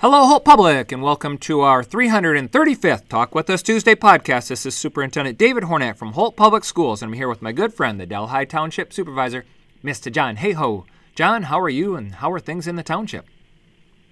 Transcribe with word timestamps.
Hello, 0.00 0.26
Holt 0.26 0.44
Public, 0.44 0.92
and 0.92 1.02
welcome 1.02 1.38
to 1.38 1.62
our 1.62 1.82
335th 1.82 3.08
Talk 3.08 3.34
With 3.34 3.50
Us 3.50 3.62
Tuesday 3.62 3.96
podcast. 3.96 4.46
This 4.46 4.64
is 4.64 4.76
Superintendent 4.76 5.36
David 5.36 5.64
Hornak 5.64 5.96
from 5.96 6.12
Holt 6.12 6.36
Public 6.36 6.62
Schools, 6.62 7.02
and 7.02 7.08
I'm 7.08 7.14
here 7.14 7.28
with 7.28 7.42
my 7.42 7.50
good 7.50 7.74
friend, 7.74 7.98
the 7.98 8.06
Delhi 8.06 8.46
Township 8.46 8.92
Supervisor, 8.92 9.44
Mr. 9.82 10.12
John 10.12 10.36
Hayhoe, 10.36 10.84
John, 11.16 11.42
how 11.42 11.58
are 11.58 11.68
you, 11.68 11.96
and 11.96 12.14
how 12.14 12.30
are 12.30 12.38
things 12.38 12.68
in 12.68 12.76
the 12.76 12.84
township? 12.84 13.26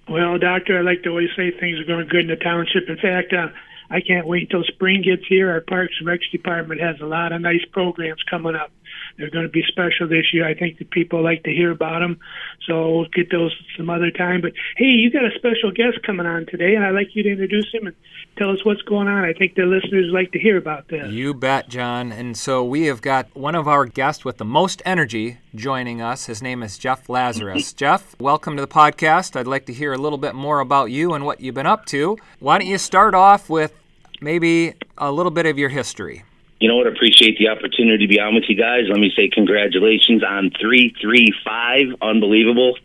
Well, 0.09 0.36
Doctor, 0.39 0.77
I 0.77 0.82
like 0.82 1.04
to 1.04 1.11
always 1.11 1.29
say 1.36 1.53
things 1.53 1.79
are 1.79 1.85
going 1.85 2.09
good 2.09 2.23
in 2.23 2.30
the 2.30 2.34
township. 2.34 2.89
In 2.89 2.96
fact, 2.96 3.32
uh, 3.32 3.50
I 3.89 4.00
can't 4.00 4.27
wait 4.27 4.50
till 4.50 4.64
spring 4.64 5.03
gets 5.03 5.23
here. 5.29 5.53
Our 5.53 5.61
Parks 5.61 5.95
and 6.00 6.09
Recs 6.09 6.29
department 6.32 6.80
has 6.80 6.96
a 7.00 7.07
lot 7.07 7.30
of 7.30 7.41
nice 7.41 7.64
programs 7.71 8.25
coming 8.29 8.57
up. 8.57 8.73
They're 9.18 9.30
going 9.30 9.46
to 9.46 9.50
be 9.50 9.64
special 9.66 10.08
this 10.08 10.32
year. 10.32 10.46
I 10.46 10.54
think 10.54 10.79
that 10.79 10.90
people 10.90 11.22
like 11.22 11.44
to 11.44 11.50
hear 11.50 11.70
about 11.70 12.00
them, 12.00 12.18
so 12.66 12.98
we'll 12.98 13.08
get 13.08 13.30
those 13.30 13.54
some 13.76 13.89
other 13.89 14.11
time. 14.11 14.42
But 14.42 14.52
hey, 14.76 14.86
you 14.86 15.11
got 15.11 15.25
a 15.25 15.30
special 15.36 15.70
guest 15.70 16.02
coming 16.04 16.26
on 16.26 16.46
today, 16.46 16.75
and 16.75 16.84
I'd 16.84 16.94
like 16.94 17.14
you 17.14 17.22
to 17.22 17.30
introduce 17.30 17.72
him 17.72 17.86
and 17.86 17.96
tell 18.36 18.50
us 18.50 18.64
what's 18.64 18.82
going 18.82 19.08
on. 19.08 19.25
I 19.25 19.32
think 19.32 19.54
the 19.54 19.62
listeners 19.62 20.11
like 20.12 20.32
to 20.32 20.39
hear 20.39 20.56
about 20.56 20.89
this. 20.89 21.11
You 21.11 21.32
bet, 21.32 21.68
John. 21.68 22.12
And 22.12 22.36
so 22.36 22.62
we 22.62 22.86
have 22.86 23.00
got 23.00 23.34
one 23.34 23.54
of 23.54 23.66
our 23.66 23.86
guests 23.86 24.25
with 24.25 24.36
the 24.36 24.44
most 24.44 24.82
energy 24.84 25.39
joining 25.54 26.03
us. 26.03 26.26
His 26.26 26.42
name 26.42 26.62
is 26.62 26.76
Jeff 26.76 27.06
Lazaros. 27.06 27.75
Jeff, 27.76 28.18
welcome 28.20 28.56
to 28.56 28.62
the 28.62 28.68
podcast. 28.68 29.36
I'd 29.36 29.46
like 29.46 29.67
to 29.67 29.72
hear 29.72 29.92
a 29.92 29.98
little 29.98 30.18
bit 30.18 30.34
more 30.34 30.61
about 30.61 30.90
you 30.90 31.14
and 31.14 31.25
what 31.25 31.40
you've 31.40 31.54
been 31.54 31.67
up 31.67 31.86
to. 31.86 32.19
Why 32.39 32.58
don't 32.58 32.69
you 32.69 32.78
start 32.78 33.14
off 33.14 33.48
with 33.48 33.72
maybe 34.20 34.75
a 34.98 35.11
little 35.11 35.33
bit 35.33 35.47
of 35.47 35.58
your 35.58 35.70
history? 35.70 36.25
You 36.59 36.69
know 36.69 36.77
what? 36.77 36.87
Appreciate 36.87 37.39
the 37.39 37.48
opportunity 37.48 38.06
to 38.06 38.09
be 38.09 38.19
on 38.19 38.34
with 38.34 38.45
you 38.48 38.56
guys. 38.56 38.84
Let 38.89 38.98
me 38.98 39.12
say 39.15 39.28
congratulations 39.28 40.23
on 40.25 40.51
three 40.59 40.95
three 41.01 41.29
five. 41.45 41.89
Unbelievable. 42.01 42.79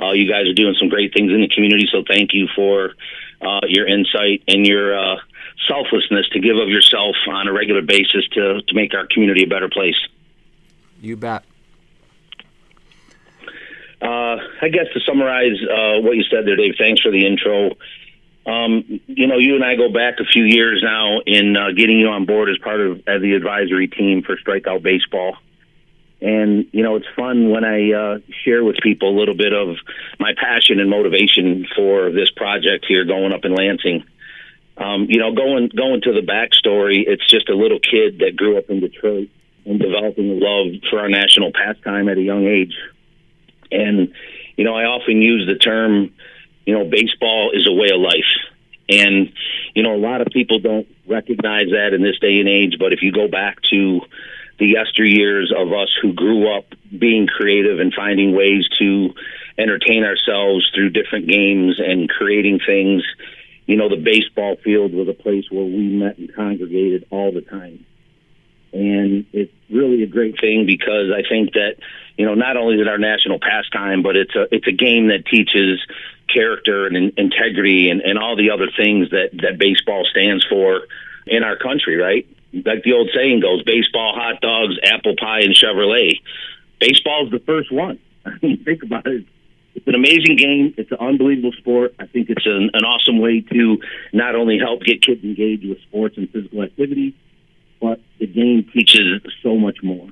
Uh, 0.00 0.12
you 0.12 0.28
guys 0.28 0.48
are 0.48 0.54
doing 0.54 0.74
some 0.78 0.88
great 0.88 1.14
things 1.14 1.30
in 1.30 1.40
the 1.40 1.48
community. 1.48 1.86
So 1.90 2.02
thank 2.06 2.34
you 2.34 2.48
for 2.54 2.94
uh, 3.40 3.60
your 3.68 3.86
insight 3.86 4.42
and 4.48 4.66
your 4.66 4.98
uh, 4.98 5.16
selflessness 5.68 6.28
to 6.30 6.40
give 6.40 6.56
of 6.56 6.68
yourself 6.68 7.14
on 7.28 7.46
a 7.46 7.52
regular 7.52 7.82
basis 7.82 8.26
to 8.32 8.62
to 8.62 8.74
make 8.74 8.92
our 8.94 9.06
community 9.06 9.44
a 9.44 9.48
better 9.48 9.68
place. 9.68 9.98
You 11.00 11.16
bet. 11.16 11.44
Uh, 14.00 14.36
I 14.60 14.68
guess 14.68 14.86
to 14.94 15.00
summarize 15.06 15.62
uh, 15.62 16.00
what 16.00 16.16
you 16.16 16.24
said 16.24 16.44
there, 16.44 16.56
Dave. 16.56 16.74
Thanks 16.76 17.00
for 17.00 17.12
the 17.12 17.24
intro. 17.24 17.76
Um, 18.44 19.00
you 19.06 19.28
know, 19.28 19.38
you 19.38 19.54
and 19.54 19.64
I 19.64 19.76
go 19.76 19.92
back 19.92 20.18
a 20.18 20.24
few 20.24 20.42
years 20.44 20.82
now 20.82 21.20
in 21.20 21.56
uh, 21.56 21.70
getting 21.76 21.98
you 21.98 22.08
on 22.08 22.26
board 22.26 22.50
as 22.50 22.58
part 22.58 22.80
of 22.80 22.98
as 23.06 23.22
the 23.22 23.34
advisory 23.34 23.86
team 23.86 24.22
for 24.22 24.36
Strikeout 24.36 24.82
Baseball. 24.82 25.36
And 26.20 26.66
you 26.72 26.82
know, 26.82 26.96
it's 26.96 27.06
fun 27.16 27.50
when 27.50 27.64
I 27.64 27.92
uh, 27.92 28.18
share 28.44 28.64
with 28.64 28.76
people 28.82 29.10
a 29.10 29.16
little 29.18 29.36
bit 29.36 29.52
of 29.52 29.76
my 30.18 30.32
passion 30.36 30.80
and 30.80 30.90
motivation 30.90 31.66
for 31.74 32.10
this 32.10 32.30
project 32.30 32.86
here, 32.88 33.04
going 33.04 33.32
up 33.32 33.44
in 33.44 33.54
Lansing. 33.54 34.04
Um, 34.76 35.06
you 35.08 35.18
know, 35.18 35.32
going 35.34 35.68
going 35.68 36.00
to 36.02 36.12
the 36.12 36.26
backstory, 36.26 37.04
it's 37.06 37.28
just 37.28 37.48
a 37.48 37.54
little 37.54 37.78
kid 37.78 38.18
that 38.20 38.36
grew 38.36 38.58
up 38.58 38.70
in 38.70 38.80
Detroit 38.80 39.28
and 39.64 39.78
developing 39.78 40.30
a 40.30 40.34
love 40.34 40.80
for 40.90 40.98
our 40.98 41.08
national 41.08 41.52
pastime 41.52 42.08
at 42.08 42.18
a 42.18 42.22
young 42.22 42.46
age. 42.46 42.74
And 43.70 44.12
you 44.56 44.64
know, 44.64 44.74
I 44.74 44.84
often 44.84 45.22
use 45.22 45.46
the 45.46 45.56
term 45.56 46.12
you 46.66 46.74
know, 46.74 46.84
baseball 46.84 47.50
is 47.52 47.66
a 47.66 47.72
way 47.72 47.90
of 47.92 48.00
life. 48.00 48.32
And, 48.88 49.32
you 49.74 49.82
know, 49.82 49.94
a 49.94 49.98
lot 49.98 50.20
of 50.20 50.28
people 50.28 50.58
don't 50.58 50.86
recognize 51.06 51.68
that 51.70 51.94
in 51.94 52.02
this 52.02 52.18
day 52.18 52.40
and 52.40 52.48
age, 52.48 52.76
but 52.78 52.92
if 52.92 53.02
you 53.02 53.12
go 53.12 53.28
back 53.28 53.58
to 53.70 54.00
the 54.58 54.74
yesteryears 54.74 55.52
of 55.54 55.72
us 55.72 55.88
who 56.00 56.12
grew 56.12 56.54
up 56.54 56.66
being 56.96 57.26
creative 57.26 57.80
and 57.80 57.92
finding 57.94 58.36
ways 58.36 58.68
to 58.78 59.14
entertain 59.58 60.04
ourselves 60.04 60.70
through 60.74 60.90
different 60.90 61.26
games 61.26 61.80
and 61.80 62.08
creating 62.08 62.60
things, 62.64 63.02
you 63.66 63.76
know, 63.76 63.88
the 63.88 63.96
baseball 63.96 64.56
field 64.62 64.92
was 64.92 65.08
a 65.08 65.14
place 65.14 65.44
where 65.50 65.64
we 65.64 65.88
met 65.88 66.18
and 66.18 66.34
congregated 66.34 67.06
all 67.10 67.32
the 67.32 67.40
time. 67.40 67.84
And 68.72 69.26
it's 69.32 69.52
really 69.70 70.02
a 70.02 70.06
great 70.06 70.40
thing 70.40 70.64
because 70.66 71.12
I 71.14 71.28
think 71.28 71.52
that, 71.52 71.76
you 72.16 72.24
know, 72.24 72.34
not 72.34 72.56
only 72.56 72.76
is 72.76 72.80
it 72.80 72.88
our 72.88 72.98
national 72.98 73.38
pastime, 73.38 74.02
but 74.02 74.16
it's 74.16 74.34
a 74.34 74.46
it's 74.54 74.66
a 74.66 74.72
game 74.72 75.08
that 75.08 75.26
teaches 75.26 75.80
character 76.32 76.86
and 76.86 76.96
in, 76.96 77.12
integrity 77.16 77.90
and, 77.90 78.00
and 78.00 78.18
all 78.18 78.36
the 78.36 78.50
other 78.50 78.68
things 78.74 79.10
that, 79.10 79.30
that 79.42 79.58
baseball 79.58 80.04
stands 80.10 80.44
for 80.46 80.82
in 81.26 81.42
our 81.42 81.56
country, 81.56 81.96
right? 81.96 82.26
Like 82.52 82.82
the 82.82 82.92
old 82.92 83.10
saying 83.14 83.40
goes, 83.40 83.62
baseball, 83.62 84.14
hot 84.14 84.40
dogs, 84.40 84.74
apple 84.82 85.14
pie, 85.16 85.40
and 85.40 85.54
Chevrolet. 85.54 86.20
Baseball 86.80 87.26
is 87.26 87.32
the 87.32 87.40
first 87.40 87.72
one. 87.72 87.98
I 88.26 88.32
mean, 88.42 88.64
think 88.64 88.82
about 88.82 89.06
it. 89.06 89.26
It's 89.74 89.86
an 89.86 89.94
amazing 89.94 90.36
game. 90.36 90.74
It's 90.76 90.90
an 90.90 90.98
unbelievable 91.00 91.52
sport. 91.52 91.94
I 91.98 92.06
think 92.06 92.28
it's 92.28 92.44
an, 92.44 92.70
an 92.74 92.84
awesome 92.84 93.20
way 93.20 93.40
to 93.40 93.78
not 94.12 94.34
only 94.34 94.58
help 94.58 94.82
get 94.82 95.02
kids 95.02 95.24
engaged 95.24 95.66
with 95.66 95.80
sports 95.82 96.18
and 96.18 96.28
physical 96.30 96.62
activity, 96.62 97.14
but 97.82 98.00
the 98.20 98.28
game 98.28 98.64
teaches 98.72 99.20
so 99.42 99.56
much 99.56 99.82
more. 99.82 100.08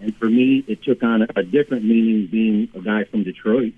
And 0.00 0.16
for 0.16 0.24
me, 0.24 0.64
it 0.66 0.82
took 0.82 1.02
on 1.02 1.22
a, 1.22 1.42
different 1.42 1.84
meaning 1.84 2.26
being 2.26 2.68
a 2.74 2.80
guy 2.80 3.04
from 3.04 3.22
Detroit 3.22 3.74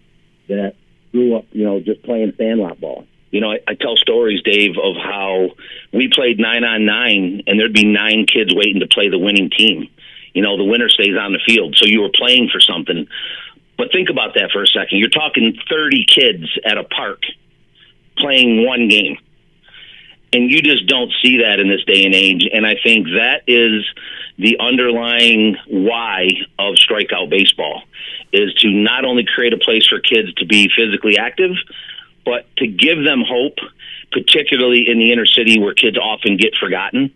that 0.48 0.74
grew 1.10 1.36
up, 1.36 1.44
you 1.50 1.64
know, 1.64 1.80
just 1.80 2.02
playing 2.04 2.32
sandlot 2.38 2.80
ball. 2.80 3.04
You 3.32 3.40
know, 3.40 3.50
I, 3.50 3.58
I 3.66 3.74
tell 3.74 3.96
stories, 3.96 4.42
Dave, 4.42 4.76
of 4.82 4.94
how 4.96 5.50
we 5.92 6.08
played 6.08 6.38
nine 6.38 6.62
on 6.64 6.86
nine, 6.86 7.42
and 7.46 7.58
there'd 7.58 7.72
be 7.72 7.84
nine 7.84 8.26
kids 8.26 8.54
waiting 8.54 8.80
to 8.80 8.86
play 8.86 9.08
the 9.10 9.18
winning 9.18 9.50
team. 9.50 9.88
You 10.32 10.42
know, 10.42 10.56
the 10.56 10.64
winner 10.64 10.88
stays 10.88 11.16
on 11.18 11.32
the 11.32 11.40
field, 11.44 11.76
so 11.76 11.86
you 11.86 12.02
were 12.02 12.10
playing 12.14 12.48
for 12.48 12.60
something. 12.60 13.08
But 13.76 13.90
think 13.90 14.08
about 14.08 14.34
that 14.34 14.50
for 14.52 14.62
a 14.62 14.66
second. 14.66 14.98
You're 14.98 15.10
talking 15.10 15.58
30 15.68 16.06
kids 16.06 16.58
at 16.64 16.78
a 16.78 16.84
park 16.84 17.22
playing 18.16 18.64
one 18.64 18.88
game. 18.88 19.18
And 20.36 20.50
you 20.50 20.60
just 20.60 20.86
don't 20.86 21.10
see 21.22 21.38
that 21.38 21.60
in 21.60 21.68
this 21.68 21.82
day 21.84 22.04
and 22.04 22.14
age. 22.14 22.46
And 22.52 22.66
I 22.66 22.76
think 22.82 23.06
that 23.16 23.40
is 23.46 23.86
the 24.36 24.58
underlying 24.60 25.56
why 25.66 26.28
of 26.58 26.74
strikeout 26.74 27.30
baseball 27.30 27.84
is 28.34 28.52
to 28.56 28.68
not 28.68 29.06
only 29.06 29.24
create 29.24 29.54
a 29.54 29.56
place 29.56 29.86
for 29.86 29.98
kids 29.98 30.34
to 30.34 30.44
be 30.44 30.68
physically 30.76 31.16
active, 31.16 31.52
but 32.26 32.44
to 32.58 32.66
give 32.66 33.02
them 33.02 33.24
hope, 33.26 33.56
particularly 34.12 34.86
in 34.86 34.98
the 34.98 35.10
inner 35.10 35.24
city 35.24 35.58
where 35.58 35.72
kids 35.72 35.96
often 35.96 36.36
get 36.36 36.54
forgotten. 36.60 37.14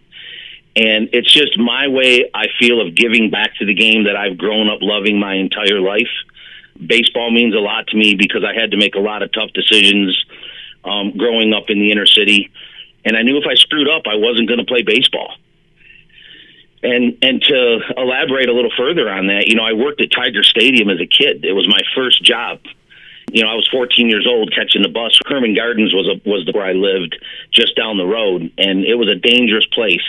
And 0.74 1.10
it's 1.12 1.30
just 1.30 1.58
my 1.58 1.88
way, 1.88 2.30
I 2.32 2.46
feel, 2.58 2.80
of 2.80 2.94
giving 2.94 3.28
back 3.28 3.54
to 3.56 3.66
the 3.66 3.74
game 3.74 4.04
that 4.04 4.16
I've 4.16 4.38
grown 4.38 4.70
up 4.70 4.78
loving 4.80 5.20
my 5.20 5.34
entire 5.34 5.78
life. 5.78 6.08
Baseball 6.86 7.30
means 7.30 7.54
a 7.54 7.58
lot 7.58 7.88
to 7.88 7.98
me 7.98 8.14
because 8.14 8.44
I 8.44 8.58
had 8.58 8.70
to 8.70 8.78
make 8.78 8.94
a 8.94 9.00
lot 9.00 9.22
of 9.22 9.30
tough 9.30 9.52
decisions 9.52 10.24
um, 10.84 11.18
growing 11.18 11.52
up 11.52 11.64
in 11.68 11.80
the 11.80 11.92
inner 11.92 12.06
city. 12.06 12.50
And 13.04 13.16
I 13.16 13.22
knew 13.22 13.38
if 13.38 13.46
I 13.48 13.54
screwed 13.54 13.88
up, 13.88 14.02
I 14.06 14.16
wasn't 14.16 14.48
going 14.48 14.58
to 14.58 14.66
play 14.66 14.82
baseball. 14.82 15.34
And 16.82 17.18
and 17.22 17.42
to 17.42 17.80
elaborate 17.96 18.48
a 18.48 18.52
little 18.52 18.72
further 18.76 19.10
on 19.10 19.26
that, 19.26 19.48
you 19.48 19.54
know, 19.54 19.64
I 19.64 19.74
worked 19.74 20.00
at 20.00 20.10
Tiger 20.10 20.42
Stadium 20.42 20.88
as 20.88 21.00
a 21.00 21.06
kid. 21.06 21.44
It 21.44 21.52
was 21.52 21.68
my 21.68 21.80
first 21.94 22.24
job. 22.24 22.60
You 23.32 23.44
know, 23.44 23.50
I 23.50 23.54
was 23.54 23.68
14 23.70 24.08
years 24.08 24.26
old 24.26 24.52
catching 24.52 24.82
the 24.82 24.88
bus. 24.88 25.18
Herman 25.26 25.54
Gardens 25.54 25.94
was 25.94 26.08
a, 26.08 26.28
was 26.28 26.44
the, 26.46 26.52
where 26.52 26.64
I 26.64 26.72
lived, 26.72 27.14
just 27.52 27.76
down 27.76 27.96
the 27.96 28.06
road, 28.06 28.50
and 28.58 28.84
it 28.84 28.96
was 28.96 29.08
a 29.08 29.14
dangerous 29.14 29.66
place. 29.66 30.02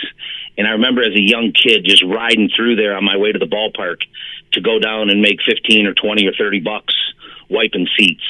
And 0.58 0.66
I 0.66 0.70
remember 0.70 1.02
as 1.02 1.14
a 1.14 1.20
young 1.20 1.52
kid 1.52 1.84
just 1.84 2.02
riding 2.02 2.50
through 2.54 2.76
there 2.76 2.96
on 2.96 3.04
my 3.04 3.16
way 3.16 3.30
to 3.30 3.38
the 3.38 3.46
ballpark 3.46 4.02
to 4.52 4.60
go 4.60 4.78
down 4.78 5.08
and 5.08 5.22
make 5.22 5.40
15 5.46 5.86
or 5.86 5.94
20 5.94 6.26
or 6.26 6.32
30 6.32 6.60
bucks 6.60 6.94
wiping 7.48 7.86
seats. 7.96 8.24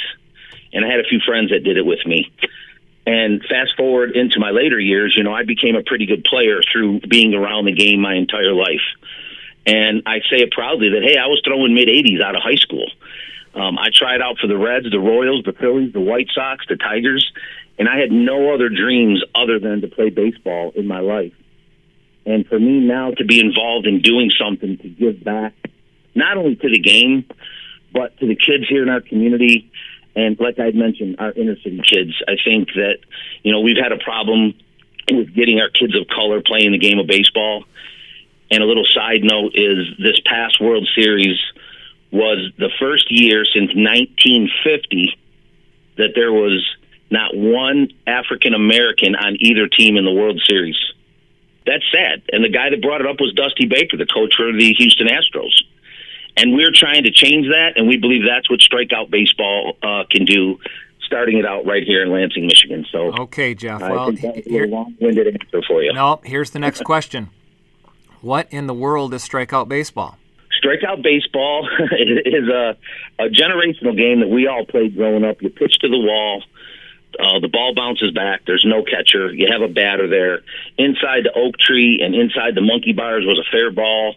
And 0.72 0.84
I 0.84 0.88
had 0.88 1.00
a 1.00 1.08
few 1.08 1.20
friends 1.24 1.50
that 1.50 1.64
did 1.64 1.76
it 1.76 1.86
with 1.86 2.04
me. 2.06 2.30
And 3.04 3.42
fast 3.42 3.76
forward 3.76 4.16
into 4.16 4.38
my 4.38 4.50
later 4.50 4.78
years, 4.78 5.14
you 5.16 5.24
know, 5.24 5.32
I 5.32 5.42
became 5.42 5.74
a 5.74 5.82
pretty 5.82 6.06
good 6.06 6.24
player 6.24 6.60
through 6.72 7.00
being 7.00 7.34
around 7.34 7.64
the 7.64 7.72
game 7.72 8.00
my 8.00 8.14
entire 8.14 8.52
life. 8.52 8.84
And 9.66 10.02
I 10.06 10.20
say 10.30 10.38
it 10.38 10.52
proudly 10.52 10.90
that, 10.90 11.02
hey, 11.02 11.16
I 11.18 11.26
was 11.26 11.40
throwing 11.44 11.74
mid 11.74 11.88
80s 11.88 12.22
out 12.22 12.36
of 12.36 12.42
high 12.42 12.56
school. 12.56 12.86
Um, 13.54 13.78
I 13.78 13.88
tried 13.92 14.22
out 14.22 14.38
for 14.38 14.46
the 14.46 14.56
Reds, 14.56 14.90
the 14.90 14.98
Royals, 14.98 15.44
the 15.44 15.52
Phillies, 15.52 15.92
the 15.92 16.00
White 16.00 16.28
Sox, 16.32 16.64
the 16.68 16.76
Tigers, 16.76 17.30
and 17.78 17.88
I 17.88 17.98
had 17.98 18.10
no 18.10 18.54
other 18.54 18.68
dreams 18.68 19.22
other 19.34 19.58
than 19.58 19.80
to 19.82 19.88
play 19.88 20.10
baseball 20.10 20.72
in 20.74 20.86
my 20.86 21.00
life. 21.00 21.34
And 22.24 22.46
for 22.46 22.58
me 22.58 22.80
now 22.80 23.10
to 23.10 23.24
be 23.24 23.40
involved 23.40 23.86
in 23.86 24.00
doing 24.00 24.30
something 24.30 24.78
to 24.78 24.88
give 24.88 25.22
back, 25.22 25.54
not 26.14 26.36
only 26.36 26.56
to 26.56 26.68
the 26.70 26.78
game, 26.78 27.24
but 27.92 28.16
to 28.18 28.26
the 28.26 28.36
kids 28.36 28.68
here 28.68 28.82
in 28.82 28.88
our 28.88 29.00
community, 29.00 29.70
and 30.14 30.38
like 30.38 30.58
I 30.58 30.70
mentioned, 30.72 31.16
our 31.18 31.32
inner 31.32 31.56
city 31.56 31.80
kids. 31.84 32.12
I 32.28 32.36
think 32.44 32.68
that 32.74 32.98
you 33.42 33.52
know 33.52 33.60
we've 33.60 33.82
had 33.82 33.92
a 33.92 33.98
problem 33.98 34.54
with 35.10 35.34
getting 35.34 35.60
our 35.60 35.70
kids 35.70 35.96
of 35.96 36.06
color 36.08 36.42
playing 36.44 36.72
the 36.72 36.78
game 36.78 36.98
of 36.98 37.06
baseball. 37.06 37.64
And 38.50 38.62
a 38.62 38.66
little 38.66 38.84
side 38.84 39.22
note 39.22 39.52
is 39.54 39.86
this 39.98 40.20
past 40.26 40.60
World 40.60 40.86
Series 40.94 41.38
was 42.10 42.52
the 42.58 42.68
first 42.78 43.10
year 43.10 43.44
since 43.46 43.72
1950 43.74 45.16
that 45.96 46.10
there 46.14 46.32
was 46.32 46.62
not 47.10 47.34
one 47.34 47.88
African 48.06 48.52
American 48.52 49.16
on 49.16 49.36
either 49.40 49.68
team 49.68 49.96
in 49.96 50.04
the 50.04 50.12
World 50.12 50.40
Series. 50.46 50.76
That's 51.64 51.84
sad. 51.92 52.22
And 52.30 52.44
the 52.44 52.48
guy 52.48 52.70
that 52.70 52.82
brought 52.82 53.00
it 53.00 53.06
up 53.06 53.20
was 53.20 53.32
Dusty 53.34 53.66
Baker, 53.66 53.96
the 53.96 54.06
coach 54.06 54.34
for 54.36 54.52
the 54.52 54.74
Houston 54.74 55.06
Astros. 55.06 55.52
And 56.36 56.54
we're 56.54 56.72
trying 56.72 57.04
to 57.04 57.10
change 57.10 57.48
that, 57.48 57.72
and 57.76 57.86
we 57.86 57.96
believe 57.98 58.22
that's 58.26 58.48
what 58.48 58.60
strikeout 58.60 59.10
baseball 59.10 59.76
uh, 59.82 60.04
can 60.10 60.24
do. 60.24 60.58
starting 61.04 61.36
it 61.38 61.44
out 61.44 61.66
right 61.66 61.82
here 61.84 62.02
in 62.02 62.10
Lansing, 62.10 62.46
Michigan. 62.46 62.86
So 62.90 63.12
okay, 63.20 63.54
Jeff. 63.54 63.82
I 63.82 63.90
well, 63.92 64.12
that's 64.12 64.46
a 64.46 64.66
long-winded 64.66 65.26
answer 65.26 65.62
for 65.66 65.82
you. 65.82 65.92
No, 65.92 66.20
here's 66.24 66.50
the 66.50 66.58
next 66.58 66.84
question. 66.84 67.28
What 68.22 68.46
in 68.50 68.66
the 68.66 68.74
world 68.74 69.12
is 69.12 69.26
strikeout 69.26 69.68
baseball? 69.68 70.16
Strikeout 70.62 71.02
baseball 71.02 71.68
is 71.98 72.48
a, 72.48 72.76
a 73.18 73.28
generational 73.28 73.96
game 73.96 74.20
that 74.20 74.28
we 74.28 74.46
all 74.46 74.64
played 74.64 74.96
growing 74.96 75.24
up. 75.24 75.42
You 75.42 75.50
pitch 75.50 75.78
to 75.80 75.88
the 75.88 75.98
wall. 75.98 76.44
Uh, 77.18 77.40
the 77.40 77.48
ball 77.48 77.74
bounces 77.74 78.10
back. 78.12 78.42
There's 78.46 78.64
no 78.64 78.82
catcher. 78.82 79.30
You 79.34 79.48
have 79.50 79.60
a 79.60 79.68
batter 79.68 80.08
there. 80.08 80.40
Inside 80.78 81.24
the 81.24 81.32
oak 81.34 81.58
tree 81.58 82.00
and 82.02 82.14
inside 82.14 82.54
the 82.54 82.62
monkey 82.62 82.92
bars 82.92 83.24
was 83.26 83.38
a 83.38 83.50
fair 83.50 83.70
ball. 83.70 84.14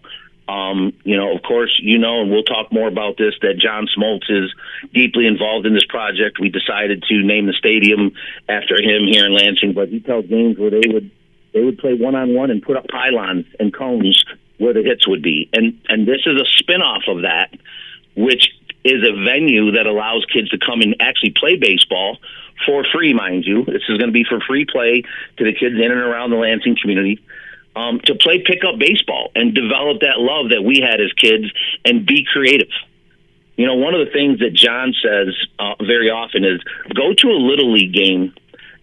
Um, 0.48 0.94
you 1.04 1.18
know, 1.18 1.36
of 1.36 1.42
course, 1.42 1.80
you 1.82 1.98
know, 1.98 2.22
and 2.22 2.30
we'll 2.30 2.44
talk 2.44 2.72
more 2.72 2.88
about 2.88 3.18
this, 3.18 3.34
that 3.42 3.58
John 3.58 3.88
Smoltz 3.98 4.30
is 4.30 4.54
deeply 4.94 5.26
involved 5.26 5.66
in 5.66 5.74
this 5.74 5.86
project. 5.86 6.40
We 6.40 6.50
decided 6.50 7.04
to 7.10 7.24
name 7.24 7.48
the 7.48 7.54
stadium 7.54 8.12
after 8.48 8.76
him 8.76 9.08
here 9.10 9.26
in 9.26 9.34
Lansing, 9.34 9.74
but 9.74 9.90
he 9.90 10.00
tells 10.00 10.28
games 10.28 10.58
where 10.58 10.70
they 10.70 10.88
would 10.88 11.10
they 11.54 11.64
would 11.64 11.80
play 11.80 11.94
one 11.94 12.16
on 12.16 12.34
one 12.34 12.52
and 12.52 12.62
put 12.62 12.76
up 12.78 12.86
pylons 12.88 13.46
and 13.60 13.74
cones 13.74 14.24
where 14.58 14.74
the 14.74 14.84
hits 14.84 15.08
would 15.08 15.24
be. 15.24 15.50
And 15.54 15.82
and 15.90 16.08
this 16.08 16.22
is 16.26 16.40
a 16.40 16.64
spinoff 16.64 17.08
of 17.08 17.24
that, 17.24 17.52
which 18.16 18.52
is 18.84 19.02
a 19.04 19.14
venue 19.24 19.72
that 19.72 19.88
allows 19.88 20.26
kids 20.32 20.50
to 20.50 20.60
come 20.60 20.82
and 20.82 20.96
actually 21.00 21.32
play 21.32 21.56
baseball 21.56 22.20
for 22.66 22.86
free, 22.94 23.14
mind 23.14 23.46
you. 23.46 23.66
This 23.66 23.82
is 23.90 23.98
going 23.98 24.08
to 24.08 24.14
be 24.14 24.24
for 24.24 24.40
free 24.42 24.66
play 24.66 25.02
to 25.38 25.44
the 25.44 25.54
kids 25.54 25.76
in 25.76 25.92
and 25.92 25.92
around 25.92 26.30
the 26.30 26.38
Lansing 26.38 26.78
community. 26.80 27.20
Um, 27.76 28.00
to 28.06 28.16
play 28.16 28.42
pickup 28.42 28.80
baseball 28.80 29.32
and 29.36 29.54
develop 29.54 30.00
that 30.00 30.18
love 30.18 30.52
that 30.52 30.62
we 30.64 30.80
had 30.80 31.02
as 31.02 31.12
kids 31.12 31.52
and 31.84 32.06
be 32.06 32.24
creative. 32.24 32.72
You 33.58 33.66
know, 33.66 33.76
one 33.76 33.94
of 33.94 34.06
the 34.06 34.14
things 34.14 34.40
that 34.40 34.54
John 34.54 34.94
says 35.04 35.36
uh, 35.60 35.76
very 35.84 36.10
often 36.10 36.46
is 36.46 36.62
go 36.94 37.14
to 37.14 37.28
a 37.28 37.36
little 37.36 37.74
league 37.74 37.94
game 37.94 38.34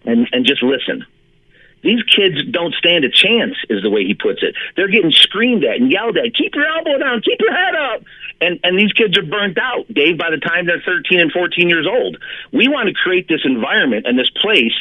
and, 0.04 0.28
and 0.32 0.44
just 0.44 0.62
listen 0.62 1.06
these 1.82 2.02
kids 2.04 2.36
don't 2.50 2.74
stand 2.74 3.04
a 3.04 3.10
chance, 3.10 3.56
is 3.68 3.82
the 3.82 3.90
way 3.90 4.04
he 4.04 4.14
puts 4.14 4.42
it. 4.42 4.54
They're 4.76 4.88
getting 4.88 5.10
screamed 5.10 5.64
at 5.64 5.76
and 5.76 5.90
yelled 5.90 6.16
at. 6.16 6.34
Keep 6.34 6.54
your 6.54 6.66
elbow 6.66 6.98
down. 6.98 7.20
Keep 7.22 7.40
your 7.40 7.52
head 7.52 7.74
up. 7.74 8.02
And 8.40 8.60
and 8.62 8.78
these 8.78 8.92
kids 8.92 9.18
are 9.18 9.22
burnt 9.22 9.58
out, 9.58 9.86
Dave. 9.92 10.16
By 10.16 10.30
the 10.30 10.38
time 10.38 10.66
they're 10.66 10.82
13 10.84 11.20
and 11.20 11.32
14 11.32 11.68
years 11.68 11.86
old, 11.86 12.16
we 12.52 12.68
want 12.68 12.88
to 12.88 12.94
create 12.94 13.28
this 13.28 13.42
environment 13.44 14.06
and 14.06 14.18
this 14.18 14.30
place 14.30 14.74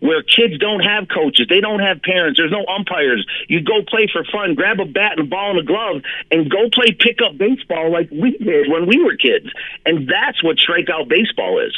where 0.00 0.22
kids 0.22 0.58
don't 0.58 0.80
have 0.80 1.08
coaches, 1.08 1.46
they 1.48 1.60
don't 1.60 1.80
have 1.80 2.02
parents, 2.02 2.38
there's 2.38 2.52
no 2.52 2.64
umpires. 2.66 3.26
You 3.48 3.62
go 3.62 3.82
play 3.86 4.08
for 4.12 4.24
fun, 4.24 4.54
grab 4.54 4.80
a 4.80 4.84
bat 4.84 5.12
and 5.18 5.26
a 5.26 5.30
ball 5.30 5.50
and 5.50 5.60
a 5.60 5.62
glove, 5.62 6.02
and 6.30 6.50
go 6.50 6.68
play 6.70 6.92
pickup 6.92 7.38
baseball 7.38 7.90
like 7.90 8.10
we 8.10 8.36
did 8.36 8.68
when 8.70 8.86
we 8.86 9.02
were 9.02 9.16
kids. 9.16 9.46
And 9.84 10.08
that's 10.08 10.42
what 10.42 10.58
strikeout 10.58 11.08
baseball 11.08 11.60
is. 11.60 11.74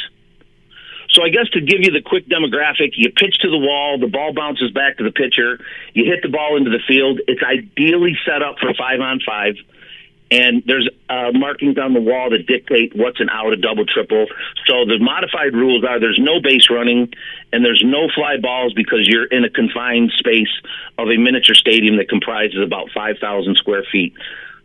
So 1.11 1.23
I 1.23 1.29
guess 1.29 1.49
to 1.53 1.61
give 1.61 1.79
you 1.81 1.91
the 1.91 2.01
quick 2.05 2.27
demographic, 2.27 2.91
you 2.93 3.11
pitch 3.11 3.39
to 3.41 3.49
the 3.49 3.57
wall, 3.57 3.97
the 3.97 4.07
ball 4.07 4.33
bounces 4.33 4.71
back 4.71 4.97
to 4.97 5.03
the 5.03 5.11
pitcher, 5.11 5.59
you 5.93 6.05
hit 6.05 6.21
the 6.21 6.29
ball 6.29 6.55
into 6.55 6.69
the 6.69 6.79
field. 6.87 7.19
It's 7.27 7.41
ideally 7.41 8.15
set 8.25 8.43
up 8.43 8.59
for 8.59 8.73
five 8.75 8.99
on 8.99 9.19
five. 9.25 9.55
And 10.31 10.61
there's 10.65 10.87
uh, 11.09 11.31
markings 11.33 11.77
on 11.79 11.93
the 11.93 12.01
wall 12.01 12.29
that 12.29 12.45
dictate 12.45 12.93
what's 12.95 13.19
an 13.19 13.29
out, 13.29 13.51
a 13.51 13.57
double, 13.57 13.85
triple. 13.85 14.27
So 14.67 14.85
the 14.85 14.99
modified 14.99 15.53
rules 15.53 15.83
are 15.83 15.99
there's 15.99 16.19
no 16.21 16.39
base 16.39 16.69
running 16.69 17.11
and 17.51 17.65
there's 17.65 17.83
no 17.83 18.09
fly 18.13 18.37
balls 18.37 18.73
because 18.73 19.07
you're 19.07 19.25
in 19.25 19.43
a 19.43 19.49
confined 19.49 20.11
space 20.15 20.51
of 20.99 21.07
a 21.07 21.17
miniature 21.17 21.55
stadium 21.55 21.97
that 21.97 22.09
comprises 22.09 22.61
about 22.63 22.89
5,000 22.93 23.55
square 23.57 23.83
feet. 23.91 24.13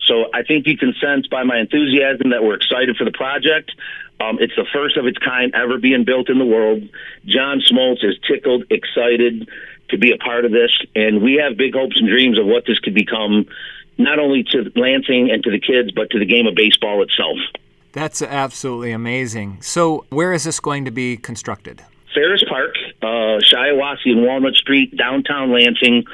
So 0.06 0.26
I 0.34 0.43
think 0.43 0.66
you 0.66 0.76
can 0.76 0.94
sense 1.00 1.26
by 1.28 1.44
my 1.44 1.58
enthusiasm 1.58 2.31
that 2.31 2.43
we're 2.43 2.56
excited 2.56 2.96
for 2.96 3.05
the 3.05 3.12
project. 3.12 3.72
Um, 4.20 4.38
it's 4.40 4.55
the 4.56 4.66
first 4.72 4.96
of 4.96 5.06
its 5.06 5.19
kind 5.19 5.55
ever 5.55 5.78
being 5.78 6.05
built 6.05 6.28
in 6.28 6.38
the 6.38 6.44
world. 6.44 6.82
John 7.25 7.61
Smoltz 7.61 8.05
is 8.05 8.16
tickled, 8.28 8.64
excited 8.70 9.49
to 9.90 9.99
be 9.99 10.12
a 10.12 10.19
part 10.19 10.44
of 10.44 10.52
this, 10.52 10.70
and 10.94 11.22
we 11.22 11.34
have 11.43 11.56
big 11.56 11.75
hopes 11.75 11.99
and 11.99 12.08
dreams 12.08 12.38
of 12.38 12.46
what 12.46 12.64
this 12.66 12.78
could 12.78 12.94
become, 12.94 13.46
not 13.99 14.19
only 14.19 14.43
to 14.50 14.70
Lansing 14.75 15.31
and 15.31 15.43
to 15.44 15.50
the 15.50 15.61
kids, 15.61 15.93
but 15.93 16.11
to 16.11 16.19
the 16.19 16.26
game 16.26 16.46
of 16.46 16.55
baseball 16.55 17.02
itself. 17.02 17.38
That's 17.93 18.23
absolutely 18.23 18.91
amazing. 18.91 19.58
So, 19.62 20.05
where 20.11 20.32
is 20.32 20.44
this 20.44 20.58
going 20.58 20.85
to 20.85 20.91
be 20.91 21.17
constructed? 21.17 21.82
Ferris 22.12 22.44
Park, 22.49 22.75
uh, 23.02 23.41
Shiawassee 23.41 24.11
and 24.11 24.25
Walnut 24.25 24.55
Street, 24.55 24.96
downtown 24.96 25.52
Lansing. 25.52 26.05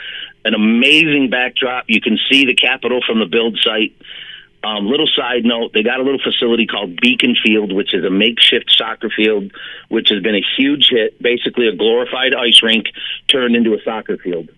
An 0.45 0.55
amazing 0.55 1.29
backdrop. 1.31 1.85
You 1.89 2.01
can 2.01 2.19
see 2.31 2.47
the 2.47 2.55
Capitol 2.55 3.01
from 3.07 3.19
the 3.19 3.27
build 3.27 3.59
site. 3.63 3.95
Um, 4.63 4.87
little 4.87 5.07
side 5.07 5.45
note, 5.45 5.73
they 5.73 5.83
got 5.83 6.01
a 6.01 6.03
little 6.03 6.21
facility 6.23 6.67
called 6.67 7.01
Beacon 7.01 7.35
Field, 7.43 7.73
which 7.73 7.95
is 7.95 8.05
a 8.05 8.11
makeshift 8.11 8.71
soccer 8.77 9.09
field, 9.09 9.53
which 9.89 10.11
has 10.11 10.23
been 10.23 10.35
a 10.35 10.45
huge 10.57 10.89
hit. 10.91 11.21
Basically, 11.21 11.67
a 11.69 11.75
glorified 11.75 12.35
ice 12.35 12.63
rink 12.63 12.87
turned 13.29 13.57
into 13.57 13.73
a 13.73 13.83
soccer 13.83 14.19
field. 14.19 14.51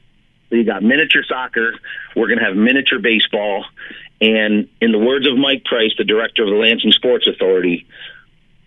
So 0.53 0.57
you 0.57 0.65
got 0.65 0.83
miniature 0.83 1.25
soccer. 1.27 1.77
We're 2.15 2.27
going 2.27 2.39
to 2.39 2.45
have 2.45 2.55
miniature 2.55 2.99
baseball. 2.99 3.65
And 4.21 4.69
in 4.83 4.93
the 4.93 4.99
words 4.99 5.27
of 5.27 5.39
Mike 5.39 5.65
Price, 5.65 5.95
the 5.97 6.05
director 6.05 6.43
of 6.43 6.51
the 6.51 6.57
Lansing 6.57 6.93
Sports 6.93 7.27
Authority, 7.27 7.87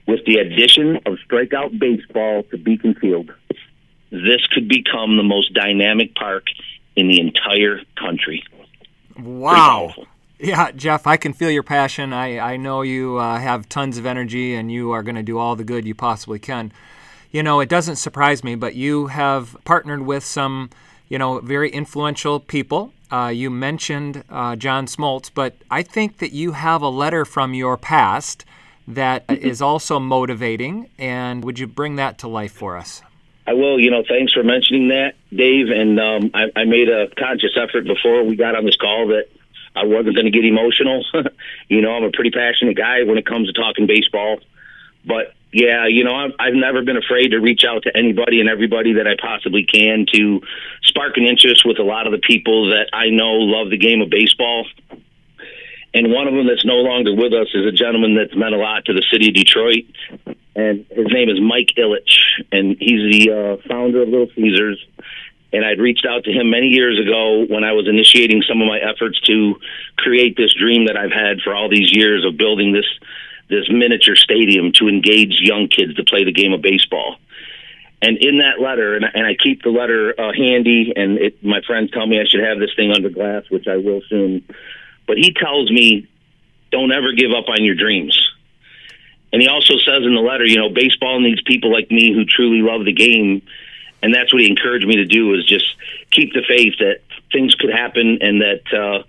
with 0.07 0.25
the 0.25 0.37
addition 0.37 0.95
of 1.05 1.19
strikeout 1.29 1.77
baseball 1.77 2.41
to 2.49 2.57
Beacon 2.57 2.95
Field, 2.95 3.31
this 4.09 4.47
could 4.47 4.67
become 4.67 5.15
the 5.15 5.23
most 5.23 5.53
dynamic 5.53 6.15
park 6.15 6.45
in 6.95 7.07
the 7.07 7.19
entire 7.19 7.81
country. 7.95 8.43
Wow. 9.19 9.93
Yeah, 10.39 10.71
Jeff, 10.71 11.05
I 11.05 11.17
can 11.17 11.33
feel 11.33 11.51
your 11.51 11.61
passion. 11.61 12.13
I, 12.13 12.39
I 12.39 12.57
know 12.57 12.81
you 12.81 13.17
uh, 13.17 13.37
have 13.37 13.69
tons 13.69 13.99
of 13.99 14.07
energy 14.07 14.55
and 14.55 14.71
you 14.71 14.91
are 14.91 15.03
going 15.03 15.15
to 15.15 15.23
do 15.23 15.37
all 15.37 15.55
the 15.55 15.63
good 15.63 15.85
you 15.85 15.93
possibly 15.93 16.39
can. 16.39 16.71
You 17.29 17.43
know, 17.43 17.59
it 17.59 17.69
doesn't 17.69 17.97
surprise 17.97 18.43
me, 18.43 18.55
but 18.55 18.73
you 18.73 19.07
have 19.07 19.55
partnered 19.65 20.01
with 20.01 20.25
some, 20.25 20.71
you 21.09 21.17
know, 21.17 21.39
very 21.39 21.69
influential 21.69 22.39
people. 22.39 22.93
Uh, 23.11 23.31
you 23.33 23.49
mentioned 23.49 24.23
uh, 24.29 24.55
John 24.55 24.87
Smoltz, 24.87 25.29
but 25.33 25.55
I 25.69 25.83
think 25.83 26.17
that 26.17 26.31
you 26.31 26.53
have 26.53 26.81
a 26.81 26.89
letter 26.89 27.23
from 27.23 27.53
your 27.53 27.77
past 27.77 28.45
that 28.87 29.27
mm-hmm. 29.27 29.63
also 29.63 29.99
motivating. 29.99 30.89
And 30.97 31.43
would 31.43 31.59
you 31.59 31.67
bring 31.67 31.95
that 31.97 32.17
to 32.19 32.27
life 32.27 32.51
for 32.51 32.77
us? 32.77 33.01
I 33.47 33.53
will. 33.53 33.79
You 33.79 33.91
know, 33.91 34.03
thanks 34.07 34.33
for 34.33 34.43
mentioning 34.43 34.87
that, 34.89 35.13
Dave. 35.29 35.69
And 35.69 35.99
um, 35.99 36.31
I, 36.33 36.45
I 36.55 36.65
made 36.65 36.89
a 36.89 37.07
conscious 37.15 37.51
effort 37.55 37.85
before 37.85 38.23
we 38.23 38.35
got 38.35 38.55
on 38.55 38.65
this 38.65 38.75
call 38.75 39.07
that 39.09 39.27
I 39.75 39.85
wasn't 39.85 40.15
going 40.15 40.25
to 40.25 40.31
get 40.31 40.45
emotional. 40.45 41.05
you 41.69 41.81
know, 41.81 41.91
I'm 41.91 42.03
a 42.03 42.11
pretty 42.11 42.31
passionate 42.31 42.75
guy 42.75 43.03
when 43.03 43.17
it 43.17 43.25
comes 43.25 43.47
to 43.47 43.53
talking 43.53 43.85
baseball. 43.85 44.39
But 45.05 45.33
yeah, 45.55 45.87
you 45.87 46.03
know, 46.03 46.13
I've, 46.13 46.31
I've 46.37 46.53
never 46.53 46.81
been 46.81 46.97
afraid 46.97 47.29
to 47.29 47.39
reach 47.39 47.63
out 47.63 47.83
to 47.83 47.97
anybody 47.97 48.41
and 48.41 48.49
everybody 48.49 48.95
that 48.95 49.07
I 49.07 49.15
possibly 49.15 49.63
can 49.63 50.05
to 50.13 50.41
spark 50.83 51.15
an 51.15 51.23
interest 51.23 51.63
with 51.65 51.79
a 51.79 51.83
lot 51.83 52.07
of 52.07 52.11
the 52.11 52.19
people 52.19 52.71
that 52.71 52.89
I 52.91 53.07
know 53.07 53.39
love 53.39 53.69
the 53.69 53.77
game 53.77 54.01
of 54.01 54.09
baseball. 54.09 54.67
And 55.93 56.11
one 56.11 56.27
of 56.27 56.33
them 56.33 56.45
that's 56.45 56.65
no 56.65 56.83
longer 56.83 57.15
with 57.15 57.31
us 57.31 57.47
is 57.53 57.65
a 57.65 57.71
gentleman 57.71 58.15
that's 58.15 58.35
meant 58.35 58.53
a 58.53 58.57
lot 58.57 58.83
to 58.87 58.93
the 58.93 59.01
city 59.09 59.29
of 59.29 59.33
Detroit. 59.33 59.85
And 60.57 60.85
his 60.89 61.07
name 61.07 61.29
is 61.29 61.39
Mike 61.39 61.71
Ilitch, 61.77 62.43
and 62.51 62.75
he's 62.77 63.09
the 63.15 63.31
uh, 63.31 63.67
founder 63.69 64.01
of 64.01 64.09
Little 64.09 64.27
Caesars 64.35 64.85
and 65.53 65.63
I'd 65.63 65.79
reached 65.79 66.05
out 66.05 66.25
to 66.25 66.33
him 66.33 66.49
many 66.49 66.67
years 66.67 66.99
ago 66.99 67.45
when 67.47 67.63
I 67.63 67.71
was 67.71 67.87
initiating 67.87 68.43
some 68.45 68.61
of 68.61 68.67
my 68.67 68.79
efforts 68.79 69.21
to 69.21 69.55
create 69.95 70.35
this 70.35 70.53
dream 70.53 70.87
that 70.87 70.97
I've 70.97 71.13
had 71.13 71.39
for 71.39 71.55
all 71.55 71.69
these 71.69 71.95
years 71.95 72.25
of 72.25 72.35
building 72.35 72.73
this 72.73 72.83
this 73.49 73.69
miniature 73.69 74.15
stadium 74.15 74.71
to 74.73 74.87
engage 74.87 75.39
young 75.39 75.67
kids 75.67 75.95
to 75.95 76.03
play 76.03 76.23
the 76.23 76.31
game 76.31 76.53
of 76.53 76.61
baseball. 76.61 77.17
And 78.01 78.17
in 78.17 78.39
that 78.39 78.59
letter, 78.59 78.95
and, 78.95 79.05
and 79.05 79.25
I 79.25 79.35
keep 79.35 79.63
the 79.63 79.69
letter 79.69 80.13
uh, 80.19 80.33
handy, 80.33 80.93
and 80.95 81.17
it, 81.17 81.43
my 81.43 81.61
friends 81.65 81.91
tell 81.91 82.05
me 82.05 82.19
I 82.19 82.25
should 82.25 82.43
have 82.43 82.59
this 82.59 82.71
thing 82.75 82.91
under 82.91 83.09
glass, 83.09 83.43
which 83.49 83.67
I 83.67 83.77
will 83.77 84.01
soon. 84.09 84.43
But 85.07 85.17
he 85.17 85.33
tells 85.33 85.71
me, 85.71 86.07
don't 86.71 86.91
ever 86.91 87.13
give 87.13 87.31
up 87.31 87.45
on 87.47 87.63
your 87.63 87.75
dreams. 87.75 88.19
And 89.31 89.41
he 89.41 89.47
also 89.47 89.77
says 89.77 90.03
in 90.03 90.13
the 90.13 90.21
letter, 90.21 90.45
you 90.45 90.57
know, 90.57 90.69
baseball 90.69 91.19
needs 91.19 91.41
people 91.41 91.71
like 91.71 91.89
me 91.89 92.13
who 92.13 92.25
truly 92.25 92.61
love 92.61 92.85
the 92.85 92.93
game 92.93 93.41
and 94.05 94.13
that's 94.13 94.31
what 94.31 94.43
he 94.43 94.47
encouraged 94.47 94.85
me 94.85 94.97
to 94.97 95.05
do 95.05 95.33
is 95.33 95.45
just 95.45 95.65
keep 96.11 96.31
the 96.33 96.43
faith 96.47 96.75
that 96.77 96.99
things 97.31 97.55
could 97.55 97.71
happen 97.71 98.19
and 98.21 98.39
that 98.39 98.61
uh, 98.71 99.01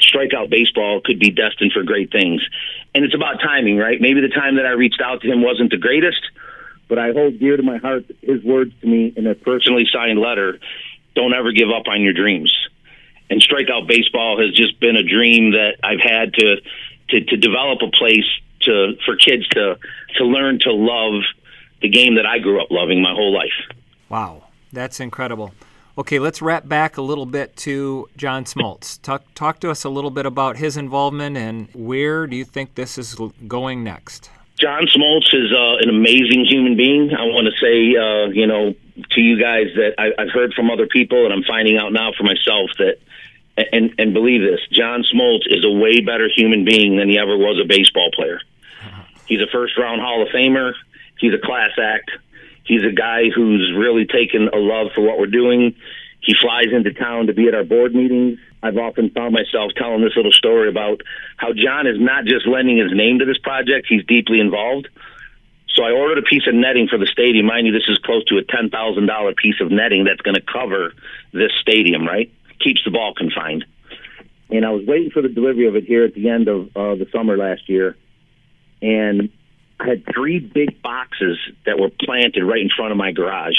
strikeout 0.00 0.50
baseball 0.50 1.00
could 1.04 1.18
be 1.18 1.30
destined 1.30 1.72
for 1.72 1.82
great 1.82 2.10
things. 2.10 2.42
And 2.94 3.04
it's 3.04 3.14
about 3.14 3.40
timing, 3.40 3.76
right? 3.76 4.00
Maybe 4.00 4.20
the 4.20 4.28
time 4.28 4.56
that 4.56 4.66
I 4.66 4.70
reached 4.70 5.00
out 5.00 5.20
to 5.22 5.30
him 5.30 5.42
wasn't 5.42 5.70
the 5.70 5.76
greatest, 5.76 6.20
but 6.88 6.98
I 6.98 7.12
hold 7.12 7.38
dear 7.38 7.56
to 7.56 7.62
my 7.62 7.78
heart 7.78 8.04
his 8.22 8.42
words 8.42 8.72
to 8.80 8.86
me 8.86 9.12
in 9.16 9.26
a 9.26 9.34
personally 9.34 9.86
signed 9.92 10.18
letter. 10.18 10.58
Don't 11.14 11.34
ever 11.34 11.52
give 11.52 11.68
up 11.70 11.88
on 11.88 12.02
your 12.02 12.12
dreams. 12.12 12.54
And 13.28 13.42
strikeout 13.42 13.88
baseball 13.88 14.40
has 14.40 14.54
just 14.54 14.78
been 14.78 14.96
a 14.96 15.02
dream 15.02 15.52
that 15.52 15.76
I've 15.82 16.00
had 16.00 16.34
to 16.34 16.56
to, 17.10 17.20
to 17.20 17.36
develop 17.36 17.80
a 17.82 17.90
place 17.90 18.26
to 18.62 18.96
for 19.04 19.16
kids 19.16 19.46
to 19.48 19.78
to 20.16 20.24
learn 20.24 20.58
to 20.60 20.72
love 20.72 21.22
the 21.82 21.88
game 21.88 22.16
that 22.16 22.26
I 22.26 22.38
grew 22.38 22.60
up 22.60 22.68
loving 22.70 23.02
my 23.02 23.12
whole 23.12 23.32
life. 23.32 23.52
Wow, 24.08 24.44
that's 24.72 25.00
incredible. 25.00 25.52
Okay, 25.98 26.18
let's 26.18 26.42
wrap 26.42 26.68
back 26.68 26.98
a 26.98 27.02
little 27.02 27.24
bit 27.24 27.56
to 27.56 28.06
John 28.18 28.44
Smoltz. 28.44 29.00
Talk, 29.00 29.24
talk 29.34 29.60
to 29.60 29.70
us 29.70 29.82
a 29.82 29.88
little 29.88 30.10
bit 30.10 30.26
about 30.26 30.58
his 30.58 30.76
involvement 30.76 31.38
and 31.38 31.68
where 31.72 32.26
do 32.26 32.36
you 32.36 32.44
think 32.44 32.74
this 32.74 32.98
is 32.98 33.16
going 33.48 33.82
next? 33.82 34.30
John 34.58 34.86
Smoltz 34.86 35.34
is 35.34 35.52
uh, 35.52 35.76
an 35.80 35.88
amazing 35.88 36.44
human 36.44 36.76
being. 36.76 37.12
I 37.14 37.24
want 37.24 37.46
to 37.46 37.56
say, 37.60 37.96
uh, 37.96 38.28
you 38.28 38.46
know, 38.46 38.74
to 39.10 39.20
you 39.20 39.40
guys 39.40 39.68
that 39.76 39.94
I, 39.98 40.12
I've 40.20 40.30
heard 40.30 40.54
from 40.54 40.70
other 40.70 40.86
people, 40.86 41.24
and 41.24 41.32
I'm 41.32 41.44
finding 41.44 41.76
out 41.78 41.92
now 41.92 42.12
for 42.16 42.24
myself 42.24 42.70
that, 42.78 42.96
and 43.72 43.94
and 43.98 44.14
believe 44.14 44.40
this, 44.40 44.60
John 44.70 45.02
Smoltz 45.02 45.46
is 45.46 45.64
a 45.64 45.70
way 45.70 46.00
better 46.00 46.28
human 46.34 46.64
being 46.64 46.96
than 46.96 47.08
he 47.08 47.18
ever 47.18 47.36
was 47.36 47.60
a 47.62 47.66
baseball 47.66 48.10
player. 48.14 48.40
He's 49.26 49.40
a 49.40 49.46
first 49.52 49.76
round 49.76 50.00
Hall 50.00 50.22
of 50.22 50.28
Famer. 50.28 50.72
He's 51.18 51.34
a 51.34 51.38
class 51.38 51.72
act. 51.78 52.10
He's 52.66 52.82
a 52.84 52.92
guy 52.92 53.30
who's 53.34 53.72
really 53.76 54.06
taken 54.06 54.48
a 54.52 54.56
love 54.56 54.88
for 54.94 55.00
what 55.00 55.18
we're 55.18 55.26
doing. 55.26 55.74
He 56.20 56.34
flies 56.34 56.72
into 56.72 56.92
town 56.92 57.28
to 57.28 57.32
be 57.32 57.46
at 57.46 57.54
our 57.54 57.64
board 57.64 57.94
meetings. 57.94 58.38
I've 58.62 58.76
often 58.76 59.10
found 59.10 59.32
myself 59.32 59.72
telling 59.76 60.02
this 60.02 60.16
little 60.16 60.32
story 60.32 60.68
about 60.68 61.02
how 61.36 61.52
John 61.52 61.86
is 61.86 62.00
not 62.00 62.24
just 62.24 62.46
lending 62.46 62.78
his 62.78 62.92
name 62.92 63.20
to 63.20 63.24
this 63.24 63.38
project, 63.38 63.86
he's 63.88 64.04
deeply 64.04 64.40
involved. 64.40 64.88
So 65.76 65.84
I 65.84 65.92
ordered 65.92 66.18
a 66.18 66.22
piece 66.22 66.46
of 66.48 66.54
netting 66.54 66.88
for 66.88 66.98
the 66.98 67.06
stadium. 67.06 67.46
Mind 67.46 67.66
you, 67.66 67.72
this 67.72 67.86
is 67.86 67.98
close 67.98 68.24
to 68.24 68.38
a 68.38 68.42
$10,000 68.42 69.36
piece 69.36 69.60
of 69.60 69.70
netting 69.70 70.04
that's 70.04 70.22
going 70.22 70.34
to 70.34 70.40
cover 70.40 70.94
this 71.32 71.52
stadium, 71.60 72.06
right? 72.06 72.32
Keeps 72.60 72.82
the 72.84 72.90
ball 72.90 73.14
confined. 73.14 73.66
And 74.50 74.64
I 74.64 74.70
was 74.70 74.86
waiting 74.86 75.10
for 75.10 75.22
the 75.22 75.28
delivery 75.28 75.66
of 75.66 75.76
it 75.76 75.84
here 75.84 76.04
at 76.04 76.14
the 76.14 76.30
end 76.30 76.48
of 76.48 76.76
uh, 76.76 76.94
the 76.94 77.06
summer 77.12 77.36
last 77.36 77.68
year. 77.68 77.96
And 78.80 79.30
I 79.78 79.88
had 79.88 80.04
three 80.14 80.38
big 80.38 80.80
boxes 80.82 81.38
that 81.64 81.78
were 81.78 81.90
planted 81.90 82.42
right 82.44 82.60
in 82.60 82.70
front 82.74 82.92
of 82.92 82.98
my 82.98 83.12
garage. 83.12 83.58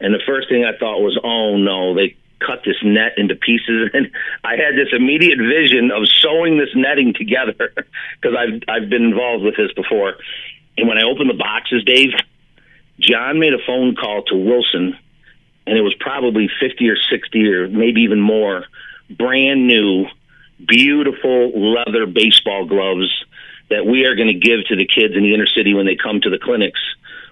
And 0.00 0.12
the 0.12 0.20
first 0.26 0.48
thing 0.48 0.64
I 0.64 0.76
thought 0.76 1.00
was, 1.00 1.18
oh 1.22 1.56
no, 1.56 1.94
they 1.94 2.16
cut 2.44 2.62
this 2.64 2.76
net 2.82 3.12
into 3.16 3.34
pieces. 3.34 3.90
And 3.94 4.10
I 4.44 4.56
had 4.56 4.74
this 4.74 4.88
immediate 4.92 5.38
vision 5.38 5.90
of 5.90 6.08
sewing 6.08 6.58
this 6.58 6.70
netting 6.74 7.14
together 7.14 7.54
because 8.20 8.36
I've 8.36 8.62
I've 8.68 8.90
been 8.90 9.04
involved 9.04 9.44
with 9.44 9.56
this 9.56 9.72
before. 9.72 10.14
And 10.76 10.88
when 10.88 10.98
I 10.98 11.02
opened 11.02 11.30
the 11.30 11.34
boxes, 11.34 11.84
Dave, 11.84 12.10
John 12.98 13.38
made 13.38 13.52
a 13.52 13.64
phone 13.66 13.94
call 13.94 14.22
to 14.24 14.36
Wilson, 14.36 14.96
and 15.66 15.78
it 15.78 15.82
was 15.82 15.94
probably 16.00 16.48
fifty 16.60 16.88
or 16.88 16.96
sixty 17.10 17.46
or 17.48 17.68
maybe 17.68 18.02
even 18.02 18.20
more, 18.20 18.64
brand 19.10 19.66
new, 19.66 20.06
beautiful 20.66 21.72
leather 21.74 22.06
baseball 22.06 22.66
gloves 22.66 23.24
that 23.72 23.86
we 23.86 24.04
are 24.04 24.14
going 24.14 24.28
to 24.28 24.38
give 24.38 24.66
to 24.68 24.76
the 24.76 24.86
kids 24.86 25.16
in 25.16 25.22
the 25.22 25.32
inner 25.32 25.46
city 25.46 25.72
when 25.72 25.86
they 25.86 25.96
come 25.96 26.20
to 26.20 26.28
the 26.28 26.38
clinics 26.38 26.80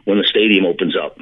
when 0.04 0.16
the 0.16 0.25
stadium 0.25 0.64
opens 0.64 0.97
up. 0.97 1.18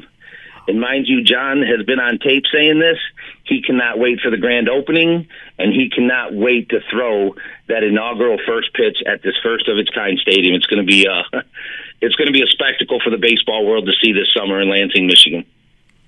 And 0.69 0.81
mind 0.81 1.09
you, 1.09 1.25
John 1.25 1.63
has 1.63 1.85
been 1.85 1.99
on 1.99 2.19
tape 2.19 2.45
saying 2.53 2.79
this. 2.79 2.99
He 3.45 3.63
cannot 3.63 3.99
wait 3.99 4.21
for 4.21 4.31
the 4.31 4.37
grand 4.37 4.69
opening, 4.69 5.27
and 5.59 5.73
he 5.73 5.89
cannot 5.91 6.35
wait 6.35 6.69
to 6.69 6.81
throw 6.91 7.35
that 7.69 7.83
inaugural 7.83 8.39
first 8.47 8.75
pitch 8.75 9.03
at 9.07 9.23
this 9.23 9.35
first 9.43 9.67
of 9.67 9.79
its 9.79 9.91
kind 9.91 10.19
stadium. 10.19 10.55
It's 10.55 10.67
going 10.67 10.85
to 10.85 10.87
be 10.87 11.09
uh, 11.09 11.23
a, 11.33 11.43
it's 12.01 12.15
going 12.15 12.27
to 12.27 12.33
be 12.33 12.43
a 12.43 12.47
spectacle 12.47 13.01
for 13.03 13.11
the 13.11 13.17
baseball 13.17 13.67
world 13.67 13.87
to 13.87 13.93
see 14.01 14.13
this 14.13 14.33
summer 14.33 14.61
in 14.61 14.69
Lansing, 14.69 15.07
Michigan. 15.07 15.45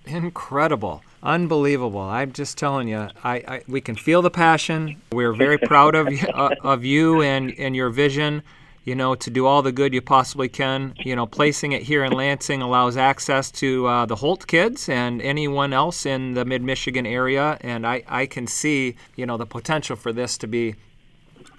Incredible, 0.05 1.03
unbelievable! 1.23 2.01
I'm 2.01 2.33
just 2.33 2.59
telling 2.59 2.89
you, 2.89 3.09
I, 3.25 3.37
I 3.37 3.63
we 3.67 3.81
can 3.81 3.97
feel 3.97 4.23
the 4.23 4.31
passion. 4.31 5.01
We're 5.13 5.33
very 5.33 5.59
proud 5.59 5.95
of 5.95 6.09
uh, 6.35 6.55
of 6.63 6.85
you 6.85 7.23
and 7.23 7.55
and 7.59 7.75
your 7.75 7.91
vision 7.91 8.43
you 8.91 8.97
know, 8.97 9.15
to 9.15 9.31
do 9.31 9.47
all 9.47 9.63
the 9.63 9.71
good 9.71 9.95
you 9.95 10.03
possibly 10.03 10.49
can. 10.49 10.95
You 10.99 11.15
know, 11.15 11.25
placing 11.25 11.71
it 11.71 11.83
here 11.83 12.03
in 12.03 12.13
Lansing 12.13 12.61
allows 12.61 12.97
access 12.97 13.49
to 13.53 13.87
uh, 13.87 14.05
the 14.05 14.17
Holt 14.17 14.49
kids 14.49 14.89
and 14.89 15.23
anyone 15.23 15.73
else 15.73 16.05
in 16.05 16.35
the 16.35 16.45
mid 16.45 16.61
Michigan 16.61 17.07
area. 17.07 17.57
And 17.61 17.87
I, 17.87 18.03
I 18.09 18.27
can 18.27 18.49
see, 18.49 18.97
you 19.15 19.27
know, 19.27 19.37
the 19.37 19.47
potential 19.47 19.95
for 19.95 20.13
this 20.13 20.37
to 20.39 20.49
be 20.49 20.75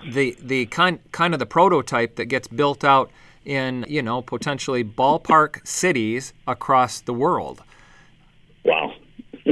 the, 0.06 0.36
the 0.42 0.66
kind, 0.66 1.00
kind 1.14 1.34
of 1.34 1.40
the 1.40 1.46
prototype 1.46 2.18
that 2.18 2.26
gets 2.26 2.50
built 2.50 2.84
out 2.84 3.10
in, 3.46 3.86
you 3.88 4.02
know, 4.02 4.22
potentially 4.22 4.84
ballpark 4.84 5.66
cities 5.66 6.34
across 6.46 7.00
the 7.00 7.14
world. 7.14 7.64
Wow. 8.66 8.94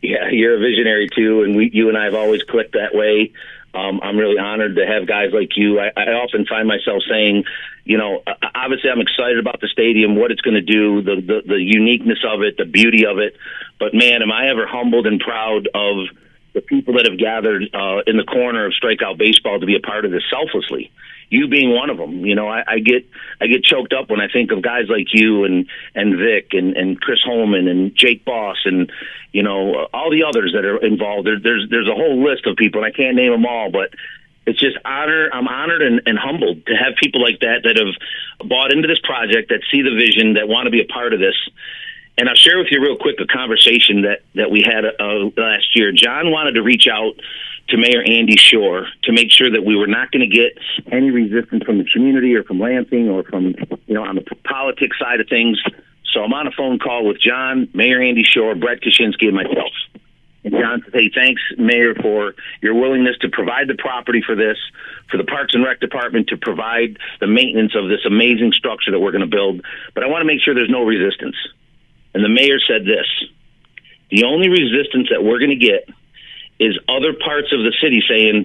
yeah, 0.00 0.30
you're 0.30 0.56
a 0.56 0.58
visionary 0.58 1.10
too, 1.14 1.42
and 1.42 1.56
we, 1.56 1.70
you 1.74 1.90
and 1.90 1.98
I 1.98 2.04
have 2.04 2.14
always 2.14 2.42
clicked 2.42 2.72
that 2.72 2.94
way. 2.94 3.34
Um, 3.76 4.00
I'm 4.02 4.16
really 4.16 4.38
honored 4.38 4.76
to 4.76 4.86
have 4.86 5.06
guys 5.06 5.30
like 5.34 5.56
you. 5.56 5.78
I, 5.78 5.92
I 5.94 6.12
often 6.12 6.46
find 6.46 6.66
myself 6.66 7.02
saying, 7.08 7.44
you 7.84 7.98
know, 7.98 8.22
obviously 8.54 8.88
I'm 8.90 9.00
excited 9.00 9.38
about 9.38 9.60
the 9.60 9.68
stadium, 9.68 10.16
what 10.16 10.30
it's 10.30 10.40
going 10.40 10.54
to 10.54 10.62
do, 10.62 11.02
the, 11.02 11.16
the 11.20 11.42
the 11.46 11.60
uniqueness 11.60 12.24
of 12.26 12.42
it, 12.42 12.56
the 12.56 12.64
beauty 12.64 13.04
of 13.04 13.18
it. 13.18 13.36
But 13.78 13.92
man, 13.92 14.22
am 14.22 14.32
I 14.32 14.48
ever 14.48 14.66
humbled 14.66 15.06
and 15.06 15.20
proud 15.20 15.68
of 15.74 16.06
the 16.54 16.62
people 16.62 16.94
that 16.94 17.06
have 17.06 17.18
gathered 17.18 17.64
uh, 17.74 18.00
in 18.06 18.16
the 18.16 18.24
corner 18.24 18.64
of 18.64 18.72
strikeout 18.72 19.18
baseball 19.18 19.60
to 19.60 19.66
be 19.66 19.76
a 19.76 19.80
part 19.80 20.06
of 20.06 20.10
this 20.10 20.24
selflessly 20.30 20.90
you 21.28 21.48
being 21.48 21.74
one 21.74 21.90
of 21.90 21.96
them. 21.96 22.24
You 22.24 22.34
know, 22.34 22.48
I, 22.48 22.62
I 22.66 22.78
get 22.78 23.06
I 23.40 23.46
get 23.46 23.64
choked 23.64 23.92
up 23.92 24.10
when 24.10 24.20
I 24.20 24.28
think 24.28 24.52
of 24.52 24.62
guys 24.62 24.84
like 24.88 25.08
you 25.12 25.44
and 25.44 25.66
and 25.94 26.18
Vic 26.18 26.50
and 26.52 26.76
and 26.76 27.00
Chris 27.00 27.20
Holman 27.24 27.68
and 27.68 27.94
Jake 27.94 28.24
Boss 28.24 28.58
and 28.64 28.90
you 29.32 29.42
know 29.42 29.88
all 29.92 30.10
the 30.10 30.24
others 30.24 30.52
that 30.54 30.64
are 30.64 30.84
involved. 30.84 31.26
There, 31.26 31.40
there's 31.40 31.68
there's 31.70 31.88
a 31.88 31.94
whole 31.94 32.22
list 32.24 32.46
of 32.46 32.56
people, 32.56 32.82
and 32.82 32.92
I 32.92 32.96
can't 32.96 33.16
name 33.16 33.32
them 33.32 33.46
all, 33.46 33.70
but 33.70 33.90
it's 34.46 34.60
just 34.60 34.78
honor. 34.84 35.28
I'm 35.32 35.48
honored 35.48 35.82
and, 35.82 36.02
and 36.06 36.18
humbled 36.18 36.66
to 36.66 36.74
have 36.74 36.94
people 37.02 37.20
like 37.20 37.40
that 37.40 37.64
that 37.64 37.76
have 37.76 38.48
bought 38.48 38.72
into 38.72 38.86
this 38.86 39.00
project, 39.00 39.48
that 39.50 39.60
see 39.72 39.82
the 39.82 39.94
vision, 39.94 40.34
that 40.34 40.46
want 40.48 40.66
to 40.66 40.70
be 40.70 40.80
a 40.80 40.86
part 40.86 41.12
of 41.12 41.18
this. 41.18 41.34
And 42.18 42.28
I'll 42.28 42.34
share 42.34 42.58
with 42.58 42.68
you 42.70 42.80
real 42.80 42.96
quick 42.96 43.16
a 43.20 43.26
conversation 43.26 44.02
that 44.02 44.20
that 44.34 44.50
we 44.50 44.62
had 44.62 44.84
uh, 44.84 45.30
last 45.36 45.76
year. 45.76 45.92
John 45.92 46.30
wanted 46.30 46.52
to 46.52 46.62
reach 46.62 46.88
out 46.88 47.14
to 47.68 47.76
Mayor 47.76 48.02
Andy 48.02 48.36
Schor 48.36 48.86
to 49.04 49.12
make 49.12 49.30
sure 49.30 49.50
that 49.50 49.64
we 49.64 49.76
were 49.76 49.86
not 49.86 50.12
going 50.12 50.28
to 50.28 50.34
get 50.34 50.56
any 50.90 51.10
resistance 51.10 51.64
from 51.64 51.78
the 51.78 51.84
community 51.84 52.34
or 52.34 52.44
from 52.44 52.60
Lansing 52.60 53.08
or 53.08 53.24
from, 53.24 53.54
you 53.86 53.94
know, 53.94 54.04
on 54.04 54.14
the 54.14 54.24
politics 54.44 54.96
side 54.98 55.20
of 55.20 55.28
things. 55.28 55.60
So 56.12 56.22
I'm 56.22 56.32
on 56.32 56.46
a 56.46 56.52
phone 56.52 56.78
call 56.78 57.04
with 57.06 57.20
John, 57.20 57.68
Mayor 57.74 58.00
Andy 58.00 58.22
Schor, 58.22 58.54
Brett 58.54 58.80
Kaschinske, 58.80 59.26
and 59.26 59.34
myself. 59.34 59.72
And 60.44 60.54
John 60.54 60.80
says, 60.84 60.92
hey, 60.94 61.10
thanks, 61.12 61.42
Mayor, 61.58 61.94
for 61.96 62.34
your 62.62 62.74
willingness 62.74 63.18
to 63.18 63.28
provide 63.28 63.66
the 63.66 63.74
property 63.74 64.22
for 64.24 64.36
this, 64.36 64.56
for 65.10 65.16
the 65.16 65.24
Parks 65.24 65.54
and 65.54 65.64
Rec 65.64 65.80
Department 65.80 66.28
to 66.28 66.36
provide 66.36 66.98
the 67.18 67.26
maintenance 67.26 67.74
of 67.74 67.88
this 67.88 68.06
amazing 68.06 68.52
structure 68.52 68.92
that 68.92 69.00
we're 69.00 69.10
going 69.10 69.28
to 69.28 69.36
build. 69.36 69.62
But 69.92 70.04
I 70.04 70.06
want 70.06 70.22
to 70.22 70.24
make 70.24 70.40
sure 70.40 70.54
there's 70.54 70.70
no 70.70 70.84
resistance. 70.84 71.34
And 72.16 72.24
the 72.24 72.30
mayor 72.30 72.58
said 72.66 72.86
this 72.86 73.04
the 74.10 74.24
only 74.24 74.48
resistance 74.48 75.08
that 75.10 75.22
we're 75.22 75.38
going 75.38 75.50
to 75.50 75.56
get 75.56 75.86
is 76.58 76.78
other 76.88 77.12
parts 77.12 77.52
of 77.52 77.60
the 77.60 77.74
city 77.78 78.02
saying, 78.08 78.44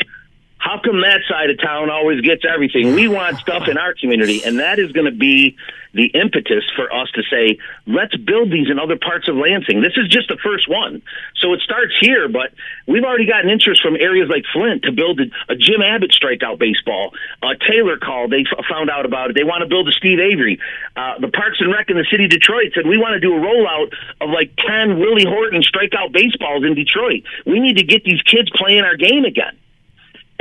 how 0.62 0.80
come 0.80 1.02
that 1.02 1.22
side 1.28 1.50
of 1.50 1.60
town 1.60 1.90
always 1.90 2.22
gets 2.22 2.44
everything? 2.46 2.94
We 2.94 3.08
want 3.08 3.38
stuff 3.40 3.68
in 3.68 3.80
our 3.80 3.96
community, 3.96 4.44
and 4.46 4.60
that 4.60 4.78
is 4.78 4.92
going 4.92 5.10
to 5.10 5.18
be 5.18 5.58
the 5.94 6.06
impetus 6.14 6.64
for 6.76 6.94
us 6.94 7.10
to 7.12 7.24
say, 7.24 7.58
let's 7.88 8.16
build 8.16 8.52
these 8.52 8.70
in 8.70 8.78
other 8.78 8.96
parts 8.96 9.28
of 9.28 9.36
Lansing. 9.36 9.82
This 9.82 9.98
is 9.98 10.08
just 10.08 10.28
the 10.30 10.38
first 10.38 10.70
one. 10.70 11.02
So 11.38 11.54
it 11.54 11.62
starts 11.62 11.94
here, 12.00 12.30
but 12.30 12.54
we've 12.88 13.04
already 13.04 13.26
gotten 13.26 13.50
interest 13.50 13.82
from 13.82 13.96
areas 13.96 14.30
like 14.30 14.46
Flint 14.54 14.84
to 14.84 14.92
build 14.92 15.20
a, 15.50 15.56
Jim 15.56 15.82
Abbott 15.82 16.12
strikeout 16.12 16.60
baseball. 16.60 17.12
Uh, 17.42 17.56
Taylor 17.68 17.98
called, 17.98 18.32
they 18.32 18.46
found 18.70 18.92
out 18.92 19.06
about 19.06 19.32
it. 19.32 19.36
They 19.36 19.44
want 19.44 19.64
to 19.64 19.68
build 19.68 19.90
a 19.90 19.92
Steve 19.92 20.20
Avery. 20.20 20.60
Uh, 20.96 21.18
the 21.20 21.28
Parks 21.28 21.60
and 21.60 21.74
Rec 21.74 21.90
in 21.90 21.98
the 21.98 22.06
city 22.10 22.26
of 22.26 22.30
Detroit 22.30 22.72
said, 22.76 22.86
we 22.86 23.00
want 23.00 23.14
to 23.14 23.20
do 23.20 23.34
a 23.34 23.40
rollout 23.40 23.92
of 24.22 24.30
like 24.30 24.56
10 24.58 25.00
Willie 25.00 25.26
Horton 25.26 25.64
strikeout 25.64 26.14
baseballs 26.14 26.64
in 26.64 26.76
Detroit. 26.76 27.24
We 27.48 27.60
need 27.60 27.78
to 27.78 27.84
get 27.84 28.04
these 28.04 28.22
kids 28.22 28.52
playing 28.56 28.86
our 28.86 28.96
game 28.96 29.26
again. 29.26 29.58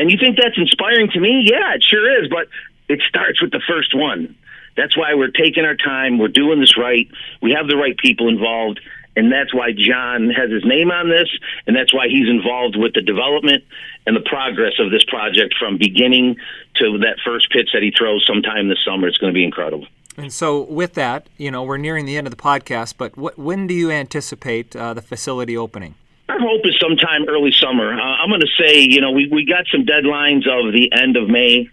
And 0.00 0.10
you 0.10 0.16
think 0.16 0.38
that's 0.40 0.56
inspiring 0.56 1.10
to 1.10 1.20
me? 1.20 1.44
Yeah, 1.44 1.74
it 1.74 1.84
sure 1.84 2.24
is. 2.24 2.30
But 2.30 2.48
it 2.88 3.02
starts 3.06 3.42
with 3.42 3.50
the 3.50 3.60
first 3.68 3.94
one. 3.94 4.34
That's 4.74 4.96
why 4.96 5.12
we're 5.12 5.30
taking 5.30 5.66
our 5.66 5.76
time. 5.76 6.18
We're 6.18 6.28
doing 6.28 6.58
this 6.58 6.78
right. 6.78 7.06
We 7.42 7.52
have 7.52 7.68
the 7.68 7.76
right 7.76 7.96
people 7.98 8.30
involved. 8.30 8.80
And 9.14 9.30
that's 9.30 9.52
why 9.52 9.72
John 9.76 10.30
has 10.30 10.50
his 10.50 10.64
name 10.64 10.90
on 10.90 11.10
this. 11.10 11.28
And 11.66 11.76
that's 11.76 11.92
why 11.92 12.08
he's 12.08 12.30
involved 12.30 12.76
with 12.76 12.94
the 12.94 13.02
development 13.02 13.64
and 14.06 14.16
the 14.16 14.24
progress 14.24 14.72
of 14.78 14.90
this 14.90 15.04
project 15.04 15.54
from 15.58 15.76
beginning 15.76 16.36
to 16.76 16.96
that 17.00 17.18
first 17.22 17.50
pitch 17.50 17.68
that 17.74 17.82
he 17.82 17.90
throws 17.90 18.24
sometime 18.26 18.70
this 18.70 18.78
summer. 18.82 19.06
It's 19.06 19.18
going 19.18 19.34
to 19.34 19.36
be 19.36 19.44
incredible. 19.44 19.86
And 20.16 20.32
so, 20.32 20.62
with 20.62 20.94
that, 20.94 21.28
you 21.36 21.50
know, 21.50 21.62
we're 21.62 21.76
nearing 21.76 22.06
the 22.06 22.16
end 22.16 22.26
of 22.26 22.30
the 22.30 22.42
podcast, 22.42 22.94
but 22.96 23.16
when 23.38 23.66
do 23.66 23.74
you 23.74 23.90
anticipate 23.90 24.74
uh, 24.74 24.94
the 24.94 25.02
facility 25.02 25.56
opening? 25.56 25.94
Our 26.30 26.38
hope 26.38 26.60
is 26.64 26.76
sometime 26.80 27.28
early 27.28 27.50
summer. 27.50 27.92
Uh, 27.92 28.00
I'm 28.00 28.28
going 28.28 28.40
to 28.40 28.54
say, 28.56 28.82
you 28.82 29.00
know, 29.00 29.10
we, 29.10 29.26
we 29.26 29.44
got 29.44 29.66
some 29.66 29.82
deadlines 29.82 30.46
of 30.46 30.72
the 30.72 30.88
end 30.92 31.16
of 31.16 31.28
May 31.28 31.68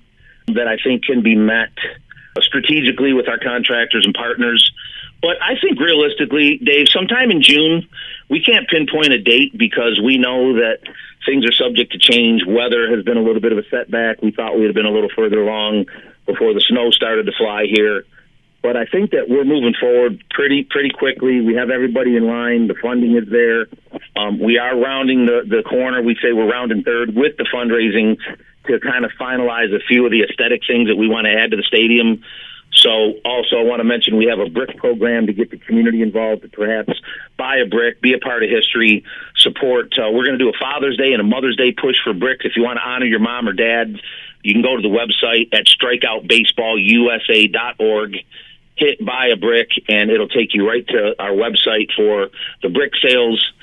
that 0.47 0.67
I 0.67 0.77
think 0.83 1.03
can 1.03 1.21
be 1.21 1.35
met 1.35 1.69
strategically 2.41 3.13
with 3.13 3.27
our 3.27 3.37
contractors 3.37 4.03
and 4.03 4.15
partners. 4.15 4.71
But 5.21 5.37
I 5.43 5.59
think 5.61 5.79
realistically, 5.79 6.57
Dave, 6.57 6.87
sometime 6.89 7.29
in 7.29 7.43
June, 7.43 7.87
we 8.29 8.41
can't 8.41 8.67
pinpoint 8.67 9.13
a 9.13 9.21
date 9.21 9.55
because 9.55 10.01
we 10.03 10.17
know 10.17 10.53
that 10.53 10.79
things 11.23 11.45
are 11.45 11.53
subject 11.53 11.91
to 11.91 11.99
change. 11.99 12.41
Weather 12.47 12.89
has 12.95 13.05
been 13.05 13.17
a 13.17 13.21
little 13.21 13.41
bit 13.41 13.51
of 13.51 13.59
a 13.59 13.69
setback. 13.69 14.23
We 14.23 14.31
thought 14.31 14.57
we 14.57 14.65
had 14.65 14.73
been 14.73 14.87
a 14.87 14.91
little 14.91 15.11
further 15.15 15.39
along 15.39 15.85
before 16.25 16.55
the 16.55 16.61
snow 16.61 16.89
started 16.89 17.27
to 17.27 17.31
fly 17.37 17.65
here. 17.69 18.05
But 18.61 18.75
I 18.75 18.85
think 18.85 19.11
that 19.11 19.29
we're 19.29 19.45
moving 19.45 19.73
forward 19.79 20.23
pretty 20.29 20.63
pretty 20.63 20.89
quickly. 20.89 21.41
We 21.41 21.55
have 21.55 21.69
everybody 21.69 22.17
in 22.17 22.27
line. 22.27 22.67
The 22.67 22.75
funding 22.81 23.15
is 23.15 23.29
there. 23.29 23.67
Um, 24.15 24.39
we 24.39 24.57
are 24.57 24.77
rounding 24.77 25.25
the, 25.25 25.43
the 25.47 25.63
corner. 25.63 26.01
We 26.01 26.15
say 26.15 26.33
we're 26.33 26.51
rounding 26.51 26.83
third 26.83 27.15
with 27.15 27.37
the 27.37 27.47
fundraising 27.53 28.17
to 28.67 28.79
kind 28.79 29.05
of 29.05 29.11
finalize 29.19 29.73
a 29.73 29.79
few 29.87 30.05
of 30.05 30.11
the 30.11 30.23
aesthetic 30.23 30.61
things 30.67 30.89
that 30.89 30.95
we 30.95 31.07
want 31.07 31.25
to 31.25 31.33
add 31.33 31.51
to 31.51 31.57
the 31.57 31.63
stadium. 31.63 32.23
So, 32.73 33.13
also, 33.25 33.57
I 33.57 33.63
want 33.63 33.79
to 33.79 33.85
mention 33.85 34.17
we 34.17 34.25
have 34.25 34.39
a 34.39 34.49
brick 34.49 34.75
program 34.77 35.27
to 35.27 35.33
get 35.33 35.49
the 35.49 35.57
community 35.57 36.01
involved 36.01 36.41
to 36.43 36.49
perhaps 36.49 36.93
buy 37.37 37.57
a 37.57 37.65
brick, 37.65 38.01
be 38.01 38.13
a 38.13 38.19
part 38.19 38.43
of 38.43 38.49
history, 38.49 39.03
support. 39.37 39.97
Uh, 39.97 40.11
we're 40.11 40.25
going 40.25 40.37
to 40.37 40.43
do 40.43 40.49
a 40.49 40.57
Father's 40.59 40.97
Day 40.97 41.13
and 41.13 41.21
a 41.21 41.23
Mother's 41.23 41.55
Day 41.55 41.71
push 41.71 41.95
for 42.03 42.13
bricks. 42.13 42.45
If 42.45 42.55
you 42.55 42.63
want 42.63 42.77
to 42.77 42.87
honor 42.87 43.05
your 43.05 43.19
mom 43.19 43.47
or 43.47 43.53
dad, 43.53 43.99
you 44.43 44.53
can 44.53 44.61
go 44.61 44.75
to 44.75 44.81
the 44.81 44.89
website 44.89 45.53
at 45.53 45.65
strikeoutbaseballusa.org, 45.65 48.17
hit 48.77 49.03
buy 49.03 49.27
a 49.27 49.35
brick, 49.35 49.69
and 49.89 50.09
it'll 50.09 50.29
take 50.29 50.53
you 50.53 50.67
right 50.67 50.87
to 50.87 51.15
our 51.19 51.31
website 51.31 51.91
for 51.95 52.29
the 52.61 52.69
brick 52.69 52.93
sales. 53.01 53.53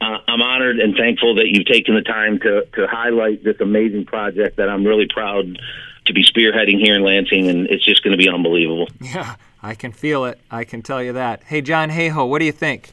Uh, 0.00 0.18
I'm 0.28 0.42
honored 0.42 0.78
and 0.78 0.94
thankful 0.94 1.36
that 1.36 1.46
you've 1.46 1.66
taken 1.66 1.94
the 1.94 2.02
time 2.02 2.38
to, 2.40 2.66
to 2.74 2.86
highlight 2.86 3.42
this 3.42 3.60
amazing 3.60 4.04
project 4.04 4.56
that 4.58 4.68
I'm 4.68 4.84
really 4.84 5.06
proud 5.08 5.58
to 6.06 6.12
be 6.12 6.22
spearheading 6.22 6.78
here 6.78 6.94
in 6.94 7.02
Lansing, 7.02 7.48
and 7.48 7.66
it's 7.68 7.84
just 7.84 8.02
going 8.02 8.12
to 8.12 8.22
be 8.22 8.28
unbelievable. 8.28 8.88
Yeah, 9.00 9.36
I 9.62 9.74
can 9.74 9.92
feel 9.92 10.24
it. 10.26 10.38
I 10.50 10.64
can 10.64 10.82
tell 10.82 11.02
you 11.02 11.14
that. 11.14 11.42
Hey, 11.44 11.62
John 11.62 11.90
Hayhoe, 11.90 12.28
what 12.28 12.40
do 12.40 12.44
you 12.44 12.52
think? 12.52 12.90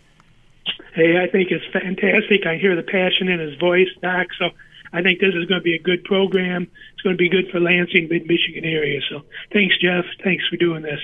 Hey, 0.96 1.18
I 1.22 1.28
think 1.30 1.52
it's 1.52 1.66
fantastic. 1.74 2.46
I 2.46 2.58
hear 2.58 2.76
the 2.76 2.84
passion 2.84 3.28
in 3.28 3.40
his 3.40 3.58
voice, 3.60 3.90
Doc. 4.02 4.28
So 4.38 4.50
I 4.94 5.02
think 5.02 5.20
this 5.20 5.34
is 5.34 5.46
going 5.46 5.60
to 5.60 5.64
be 5.64 5.76
a 5.76 5.80
good 5.80 6.04
program. 6.04 6.68
It's 6.94 7.02
going 7.02 7.16
to 7.16 7.22
be 7.22 7.30
good 7.30 7.50
for 7.52 7.60
Lansing, 7.60 8.08
Mid 8.10 8.28
Michigan 8.28 8.64
area. 8.64 9.02
So 9.10 9.24
thanks, 9.52 9.76
Jeff. 9.80 10.06
Thanks 10.24 10.48
for 10.48 10.56
doing 10.56 10.84
this. 10.84 11.00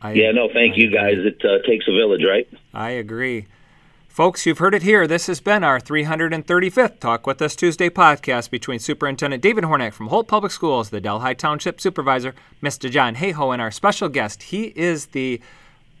I, 0.00 0.12
yeah, 0.12 0.30
no, 0.30 0.48
thank 0.52 0.74
I 0.74 0.76
you 0.76 0.90
guys. 0.90 1.16
It 1.18 1.44
uh, 1.44 1.66
takes 1.66 1.86
a 1.88 1.92
village, 1.92 2.24
right? 2.24 2.48
I 2.72 2.90
agree. 2.90 3.46
Folks, 4.08 4.46
you've 4.46 4.58
heard 4.58 4.74
it 4.74 4.82
here. 4.82 5.06
This 5.06 5.28
has 5.28 5.40
been 5.40 5.62
our 5.62 5.78
335th 5.78 6.98
Talk 6.98 7.26
With 7.26 7.40
Us 7.40 7.54
Tuesday 7.54 7.88
podcast 7.88 8.50
between 8.50 8.80
Superintendent 8.80 9.42
David 9.42 9.62
Hornak 9.62 9.92
from 9.92 10.08
Holt 10.08 10.26
Public 10.26 10.50
Schools, 10.50 10.90
the 10.90 11.00
Delhi 11.00 11.36
Township 11.36 11.80
Supervisor, 11.80 12.34
Mr. 12.60 12.90
John 12.90 13.14
Hayhoe, 13.14 13.52
and 13.52 13.62
our 13.62 13.70
special 13.70 14.08
guest. 14.08 14.44
He 14.44 14.72
is 14.74 15.06
the 15.06 15.40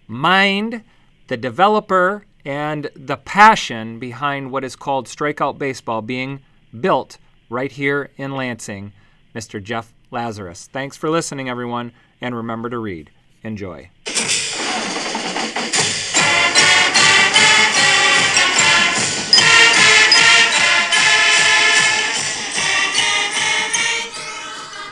mind, 0.08 0.82
the 1.28 1.36
developer, 1.36 2.26
and 2.44 2.90
the 2.96 3.18
passion 3.18 4.00
behind 4.00 4.50
what 4.50 4.64
is 4.64 4.74
called 4.74 5.06
Strikeout 5.06 5.58
Baseball 5.58 6.02
being 6.02 6.40
built 6.80 7.18
right 7.48 7.70
here 7.70 8.10
in 8.16 8.32
Lansing, 8.32 8.92
Mr. 9.34 9.62
Jeff 9.62 9.92
Lazaros. 10.10 10.66
Thanks 10.66 10.96
for 10.96 11.08
listening, 11.08 11.48
everyone, 11.48 11.92
and 12.20 12.34
remember 12.34 12.68
to 12.68 12.78
read. 12.78 13.10
Enjoy. 13.48 13.88